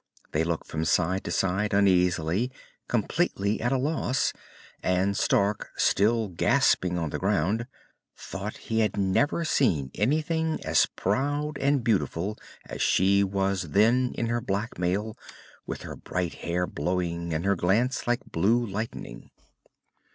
They 0.31 0.43
looked 0.43 0.65
from 0.65 0.83
side 0.83 1.23
to 1.25 1.31
side 1.31 1.75
uneasily, 1.75 2.51
completely 2.87 3.61
at 3.61 3.71
a 3.71 3.77
loss, 3.77 4.33
and 4.81 5.15
Stark, 5.15 5.69
still 5.75 6.27
gasping 6.29 6.97
on 6.97 7.11
the 7.11 7.19
ground, 7.19 7.67
thought 8.17 8.53
that 8.53 8.61
he 8.61 8.79
had 8.79 8.97
never 8.97 9.45
seen 9.45 9.91
anything 9.93 10.59
as 10.65 10.87
proud 10.95 11.59
and 11.59 11.83
beautiful 11.83 12.39
as 12.65 12.81
she 12.81 13.23
was 13.23 13.73
then 13.73 14.15
in 14.17 14.25
her 14.25 14.41
black 14.41 14.79
mail, 14.79 15.19
with 15.67 15.83
her 15.83 15.95
bright 15.95 16.33
hair 16.33 16.65
blowing 16.65 17.31
and 17.31 17.45
her 17.45 17.55
glance 17.55 18.07
like 18.07 18.25
blue 18.25 18.65
lightning. 18.65 19.29